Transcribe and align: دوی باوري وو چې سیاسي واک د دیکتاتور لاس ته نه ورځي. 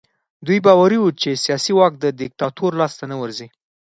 دوی 0.45 0.59
باوري 0.65 0.97
وو 0.99 1.09
چې 1.21 1.29
سیاسي 1.45 1.73
واک 1.75 1.93
د 1.99 2.05
دیکتاتور 2.21 2.71
لاس 2.79 2.93
ته 2.99 3.05
نه 3.11 3.15
ورځي. 3.21 3.47